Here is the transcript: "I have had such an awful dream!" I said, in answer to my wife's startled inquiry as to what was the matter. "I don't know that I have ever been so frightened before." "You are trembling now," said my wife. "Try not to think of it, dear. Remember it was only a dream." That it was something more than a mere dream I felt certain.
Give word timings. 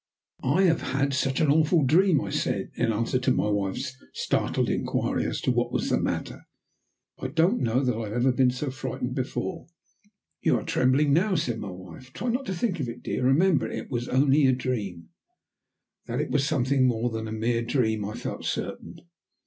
"I 0.43 0.63
have 0.63 0.81
had 0.81 1.13
such 1.13 1.39
an 1.41 1.51
awful 1.51 1.83
dream!" 1.83 2.21
I 2.21 2.31
said, 2.31 2.71
in 2.73 2.91
answer 2.91 3.19
to 3.19 3.31
my 3.31 3.49
wife's 3.49 3.95
startled 4.13 4.67
inquiry 4.67 5.27
as 5.27 5.39
to 5.41 5.51
what 5.51 5.71
was 5.71 5.91
the 5.91 5.99
matter. 5.99 6.47
"I 7.19 7.27
don't 7.27 7.61
know 7.61 7.83
that 7.83 7.95
I 7.95 8.05
have 8.05 8.13
ever 8.13 8.31
been 8.31 8.49
so 8.49 8.71
frightened 8.71 9.13
before." 9.13 9.67
"You 10.41 10.55
are 10.57 10.63
trembling 10.63 11.13
now," 11.13 11.35
said 11.35 11.59
my 11.59 11.69
wife. 11.69 12.11
"Try 12.13 12.29
not 12.29 12.47
to 12.47 12.55
think 12.55 12.79
of 12.79 12.89
it, 12.89 13.03
dear. 13.03 13.23
Remember 13.23 13.69
it 13.69 13.91
was 13.91 14.07
only 14.09 14.47
a 14.47 14.53
dream." 14.53 15.09
That 16.07 16.19
it 16.19 16.31
was 16.31 16.47
something 16.47 16.87
more 16.87 17.11
than 17.11 17.27
a 17.27 17.31
mere 17.31 17.61
dream 17.61 18.03
I 18.03 18.15
felt 18.15 18.43
certain. 18.43 19.01